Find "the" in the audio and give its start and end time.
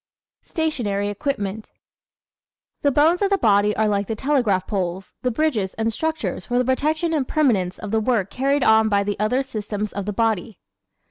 2.81-2.89, 3.29-3.37, 4.07-4.15, 5.21-5.29, 6.57-6.65, 7.91-7.99, 9.03-9.19, 10.07-10.13